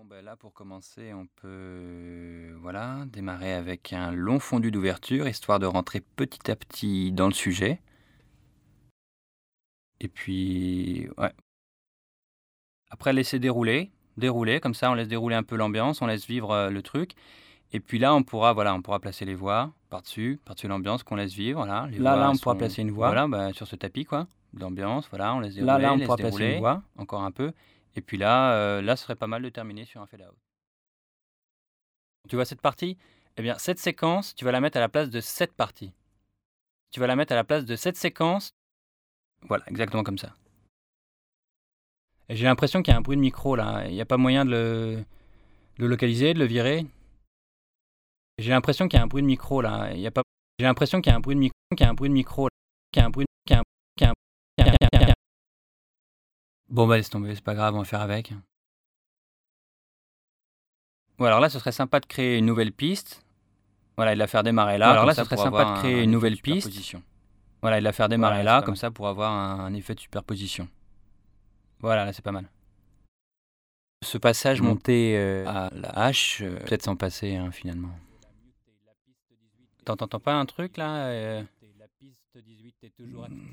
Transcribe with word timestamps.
Bon, 0.00 0.06
ben 0.06 0.24
là, 0.24 0.34
pour 0.34 0.54
commencer, 0.54 1.12
on 1.12 1.26
peut 1.26 2.54
voilà, 2.58 3.04
démarrer 3.08 3.52
avec 3.52 3.92
un 3.92 4.12
long 4.12 4.40
fondu 4.40 4.70
d'ouverture, 4.70 5.28
histoire 5.28 5.58
de 5.58 5.66
rentrer 5.66 6.00
petit 6.00 6.50
à 6.50 6.56
petit 6.56 7.12
dans 7.12 7.26
le 7.26 7.34
sujet. 7.34 7.82
Et 10.00 10.08
puis, 10.08 11.06
ouais. 11.18 11.32
Après, 12.88 13.12
laisser 13.12 13.38
dérouler, 13.38 13.90
dérouler, 14.16 14.58
comme 14.58 14.72
ça, 14.72 14.90
on 14.90 14.94
laisse 14.94 15.08
dérouler 15.08 15.36
un 15.36 15.42
peu 15.42 15.56
l'ambiance, 15.56 16.00
on 16.00 16.06
laisse 16.06 16.26
vivre 16.26 16.52
euh, 16.52 16.70
le 16.70 16.80
truc. 16.80 17.12
Et 17.74 17.80
puis 17.80 17.98
là, 17.98 18.14
on 18.14 18.22
pourra, 18.22 18.54
voilà, 18.54 18.74
on 18.74 18.80
pourra 18.80 19.00
placer 19.00 19.26
les 19.26 19.34
voix 19.34 19.70
par-dessus, 19.90 20.40
par-dessus 20.46 20.68
l'ambiance 20.68 21.02
qu'on 21.02 21.16
laisse 21.16 21.34
vivre. 21.34 21.66
Là, 21.66 21.88
les 21.90 21.98
Là, 21.98 22.14
voix 22.14 22.24
là, 22.24 22.30
on 22.30 22.38
pourra 22.38 22.54
placer 22.54 22.80
une 22.80 22.90
voix. 22.90 23.08
Voilà, 23.08 23.28
bah, 23.28 23.52
sur 23.52 23.66
ce 23.66 23.76
tapis, 23.76 24.06
quoi. 24.06 24.28
L'ambiance, 24.54 25.06
voilà, 25.10 25.34
on 25.34 25.40
laisse 25.40 25.56
dérouler. 25.56 25.72
Là, 25.72 25.78
là, 25.78 25.92
on 25.92 25.98
pourra 25.98 26.16
placer 26.16 26.54
une 26.54 26.60
voix. 26.60 26.82
Encore 26.96 27.22
un 27.22 27.32
peu. 27.32 27.52
Et 27.96 28.00
puis 28.00 28.16
là, 28.16 28.54
euh, 28.54 28.82
là, 28.82 28.96
ce 28.96 29.04
serait 29.04 29.16
pas 29.16 29.26
mal 29.26 29.42
de 29.42 29.48
terminer 29.48 29.84
sur 29.84 30.00
un 30.00 30.06
fade 30.06 30.22
out. 30.22 30.36
Tu 32.28 32.36
vois 32.36 32.44
cette 32.44 32.60
partie 32.60 32.96
Eh 33.36 33.42
bien, 33.42 33.58
cette 33.58 33.78
séquence, 33.78 34.34
tu 34.34 34.44
vas 34.44 34.52
la 34.52 34.60
mettre 34.60 34.76
à 34.76 34.80
la 34.80 34.88
place 34.88 35.10
de 35.10 35.20
cette 35.20 35.52
partie. 35.52 35.92
Tu 36.90 37.00
vas 37.00 37.06
la 37.06 37.16
mettre 37.16 37.32
à 37.32 37.36
la 37.36 37.44
place 37.44 37.64
de 37.64 37.76
cette 37.76 37.96
séquence. 37.96 38.50
Voilà, 39.42 39.64
exactement 39.68 40.02
comme 40.02 40.18
ça. 40.18 40.34
J'ai 42.28 42.44
l'impression 42.44 42.82
qu'il 42.82 42.92
y 42.92 42.94
a 42.94 42.98
un 42.98 43.02
bruit 43.02 43.16
de 43.16 43.22
micro 43.22 43.56
là. 43.56 43.86
Il 43.88 43.94
n'y 43.94 44.00
a 44.00 44.06
pas 44.06 44.16
moyen 44.16 44.44
de 44.44 45.04
le, 45.78 45.86
localiser, 45.88 46.34
de 46.34 46.38
le 46.38 46.44
virer. 46.44 46.86
J'ai 48.38 48.50
l'impression 48.50 48.88
qu'il 48.88 48.98
y 48.98 49.00
a 49.00 49.04
un 49.04 49.08
bruit 49.08 49.22
de 49.22 49.26
micro 49.26 49.60
là. 49.62 49.92
Il 49.92 50.00
y 50.00 50.06
a 50.06 50.10
pas. 50.10 50.22
J'ai 50.58 50.66
l'impression 50.66 51.00
qu'il 51.00 51.10
y 51.10 51.14
a 51.14 51.16
un 51.16 51.20
bruit 51.20 51.34
de 51.34 51.40
micro, 51.40 51.56
qu'il 51.76 51.84
y 51.84 51.88
a 51.88 51.90
un 51.90 51.94
bruit 51.94 52.08
de 52.08 52.14
micro, 52.14 52.48
qu'il 52.92 53.00
y 53.00 53.02
a 53.02 53.06
un 53.06 53.10
bruit, 53.10 53.26
qu'il 53.46 53.56
y 53.56 53.60
qu'il 53.96 54.06
y 54.06 54.08
a 54.08 54.10
un- 54.10 54.14
qu'il 54.64 55.00
y 55.00 55.09
a 55.09 55.09
Bon 56.70 56.86
bah 56.86 56.96
laisse 56.96 57.10
tomber, 57.10 57.34
c'est 57.34 57.42
pas 57.44 57.54
grave, 57.54 57.74
on 57.74 57.78
va 57.78 57.84
faire 57.84 58.00
avec. 58.00 58.32
Bon 61.18 61.24
alors 61.26 61.40
là, 61.40 61.48
ce 61.50 61.58
serait 61.58 61.72
sympa 61.72 62.00
de 62.00 62.06
créer 62.06 62.38
une 62.38 62.46
nouvelle 62.46 62.72
piste. 62.72 63.24
Voilà, 63.96 64.12
et 64.12 64.14
de 64.14 64.18
la 64.20 64.26
faire 64.26 64.42
démarrer 64.42 64.78
là. 64.78 64.90
Alors 64.90 65.04
là, 65.04 65.14
ce 65.14 65.24
serait 65.24 65.36
sympa 65.36 65.64
de 65.64 65.78
créer 65.80 66.00
un- 66.00 66.04
une 66.04 66.10
nouvelle 66.10 66.38
piste. 66.38 66.70
Voilà, 67.60 67.76
et 67.76 67.80
de 67.80 67.84
la 67.84 67.92
faire 67.92 68.08
démarrer 68.08 68.36
Voilà, 68.42 68.60
là, 68.60 68.62
comme 68.64 68.76
ça, 68.76 68.90
pour 68.90 69.08
avoir 69.08 69.32
un, 69.32 69.60
un 69.64 69.74
effet 69.74 69.94
de 69.94 70.00
superposition. 70.00 70.68
Voilà, 71.80 72.06
là, 72.06 72.12
c'est 72.12 72.24
pas 72.24 72.32
mal. 72.32 72.48
Ce 74.02 74.16
passage 74.16 74.62
Mm. 74.62 74.64
monté 74.64 75.14
euh, 75.18 75.44
à 75.46 75.68
la 75.74 75.90
hache, 75.90 76.40
euh, 76.40 76.56
peut-être 76.60 76.82
s'en 76.84 76.96
passer 76.96 77.36
hein, 77.36 77.50
finalement. 77.50 77.90
T'entends 79.84 80.20
pas 80.20 80.34
un 80.34 80.46
truc 80.46 80.76
là 80.78 81.06
euh, 81.08 81.42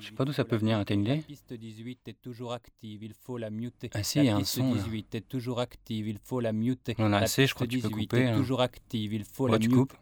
Je 0.00 0.06
sais 0.06 0.12
pas 0.12 0.24
d'où 0.24 0.32
ça 0.32 0.44
peut 0.44 0.56
venir, 0.56 0.82
t'as 0.84 0.94
une 0.94 1.02
idée 1.02 1.16
La 1.16 1.22
piste 1.22 1.52
18 1.52 2.08
est 2.08 2.20
toujours 2.20 2.52
active, 2.52 3.02
il 3.02 3.14
faut 3.14 3.38
la 3.38 3.50
muter. 3.50 3.90
Ah 3.94 4.02
si, 4.02 4.18
il 4.20 4.24
y 4.24 4.28
a 4.28 4.36
un 4.36 4.38
piste 4.40 4.56
son, 4.56 4.74
là. 4.74 4.82
18 4.82 5.14
est 5.14 5.28
toujours 5.28 5.60
active, 5.60 6.08
il 6.08 6.18
faut 6.18 6.40
la 6.40 6.52
muter. 6.52 6.94
On 6.98 7.06
en 7.06 7.12
a 7.12 7.18
assez, 7.18 7.42
je 7.42 7.46
piste 7.46 7.54
crois 7.54 7.66
que 7.66 7.72
tu 7.72 7.80
peux 7.80 7.88
18 7.88 8.02
couper, 8.08 8.22
est 8.22 8.26
hein. 8.28 8.36
toujours 8.36 8.60
active, 8.60 9.12
il 9.12 9.24
faut 9.24 9.44
Ouais, 9.46 9.52
la 9.52 9.58
tu 9.58 9.68
muter. 9.68 9.80
coupes. 9.80 9.96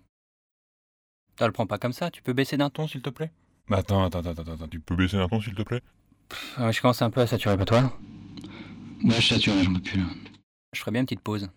Tu 1.37 1.45
le 1.45 1.53
prends 1.53 1.67
pas 1.67 1.79
comme 1.79 1.93
ça, 1.93 2.11
tu 2.11 2.23
peux 2.23 2.33
baisser 2.33 2.57
d'un 2.57 2.71
ton 2.71 2.87
s'il 2.89 3.03
te 3.03 3.11
plaît? 3.11 3.31
Bah 3.69 3.79
attends, 3.79 4.05
attends, 4.05 4.21
attends, 4.21 4.31
attends, 4.43 4.53
attends, 4.53 4.69
tu 4.69 4.81
peux 4.81 4.97
baisser 4.97 5.17
un 5.17 5.29
ton 5.29 5.41
s'il 5.41 5.55
te 5.55 5.63
plaît? 5.63 5.83
Ah, 6.57 6.71
Je 6.73 6.81
commence 6.81 7.01
un 7.03 7.11
peu 7.11 7.21
à 7.21 7.27
saturer, 7.27 7.57
pas 7.57 7.65
toi 7.65 7.99
Ouais, 9.05 9.11
je 9.15 9.21
sature, 9.21 9.55
j'en 9.63 9.75
peux 9.75 9.81
plus 9.81 9.99
là. 10.01 10.07
Je 10.73 10.81
ferais 10.81 10.91
bien 10.91 11.01
une 11.03 11.07
petite 11.07 11.21
pause. 11.21 11.49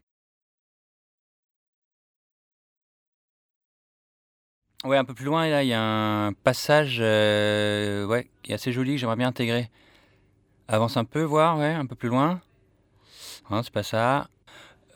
Ouais, 4.83 4.97
un 4.97 5.05
peu 5.05 5.13
plus 5.13 5.25
loin, 5.25 5.47
là, 5.47 5.63
il 5.63 5.67
y 5.67 5.73
a 5.73 5.81
un 5.81 6.33
passage 6.33 6.97
euh, 7.01 8.03
ouais, 8.07 8.27
qui 8.41 8.51
est 8.51 8.55
assez 8.55 8.71
joli 8.71 8.97
j'aimerais 8.97 9.15
bien 9.15 9.27
intégrer. 9.27 9.69
Avance 10.67 10.97
un 10.97 11.05
peu, 11.05 11.21
voir, 11.21 11.59
ouais, 11.59 11.73
un 11.73 11.85
peu 11.85 11.95
plus 11.95 12.09
loin. 12.09 12.41
Non, 13.51 13.61
c'est 13.61 13.73
pas 13.73 13.83
ça. 13.83 14.27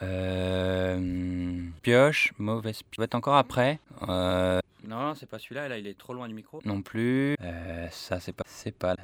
Euh, 0.01 1.61
pioche, 1.83 2.33
mauvaise 2.39 2.81
pioche. 2.81 2.95
Ça 2.95 3.01
va 3.01 3.03
être 3.05 3.15
encore 3.15 3.35
après. 3.35 3.79
Euh, 4.09 4.59
non, 4.87 5.13
c'est 5.13 5.29
pas 5.29 5.37
celui-là, 5.37 5.67
là, 5.67 5.77
il 5.77 5.85
est 5.85 5.97
trop 5.97 6.13
loin 6.13 6.27
du 6.27 6.33
micro. 6.33 6.61
Non 6.65 6.81
plus. 6.81 7.35
Euh, 7.41 7.87
ça, 7.91 8.19
c'est 8.19 8.33
pas. 8.33 8.43
C'est 8.47 8.75
pas. 8.75 8.95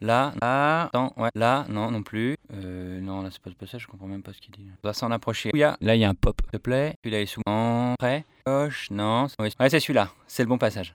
Là, 0.00 0.32
là, 0.40 0.82
attends, 0.84 1.14
ouais, 1.16 1.30
là, 1.34 1.64
non, 1.68 1.90
non 1.90 2.02
plus. 2.02 2.36
Euh, 2.52 3.00
non, 3.00 3.22
là, 3.22 3.30
c'est 3.32 3.40
pas 3.40 3.50
ce 3.50 3.56
passage, 3.56 3.82
je 3.82 3.86
comprends 3.88 4.06
même 4.06 4.22
pas 4.22 4.32
ce 4.32 4.40
qu'il 4.40 4.54
dit. 4.54 4.66
On 4.84 4.88
va 4.88 4.92
s'en 4.92 5.10
approcher. 5.10 5.50
Il 5.52 5.60
Là, 5.60 5.94
il 5.96 6.00
y 6.00 6.04
a 6.04 6.08
un 6.08 6.14
pop, 6.14 6.40
s'il 6.42 6.52
te 6.52 6.56
plaît. 6.58 6.94
Celui-là 7.02 7.22
est 7.22 7.26
souvent 7.26 7.94
prêt. 7.98 8.24
Gauche, 8.66 8.90
non. 8.90 9.28
c'est- 9.28 9.40
Ouais, 9.60 9.70
c'est 9.70 9.80
celui-là. 9.80 10.12
C'est 10.26 10.42
le 10.42 10.48
bon 10.48 10.58
passage. 10.58 10.94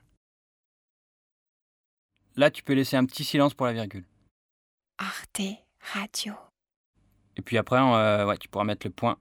Là, 2.36 2.50
tu 2.50 2.62
peux 2.62 2.72
laisser 2.74 2.96
un 2.96 3.04
petit 3.04 3.24
silence 3.24 3.54
pour 3.54 3.66
la 3.66 3.72
virgule. 3.72 4.04
Arte 4.98 5.40
Radio. 5.94 6.34
Et 7.36 7.42
puis 7.42 7.56
après, 7.58 7.78
euh, 7.78 8.26
ouais, 8.26 8.36
tu 8.38 8.48
pourras 8.48 8.64
mettre 8.64 8.86
le 8.86 8.92
point 8.92 9.18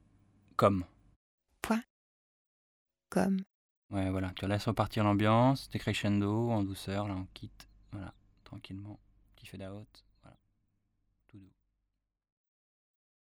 comme. 0.57 0.85
Comme. 3.09 3.43
Ouais, 3.89 4.09
voilà. 4.09 4.31
Tu 4.35 4.47
laisses 4.47 4.65
repartir 4.67 5.03
l'ambiance, 5.03 5.69
t'es 5.69 5.79
crescendo, 5.79 6.51
en 6.51 6.63
douceur, 6.63 7.07
là, 7.07 7.15
on 7.15 7.25
quitte. 7.33 7.67
Voilà, 7.91 8.13
tranquillement. 8.43 8.99
Petit 9.35 9.47
fade 9.47 9.63
out. 9.63 10.03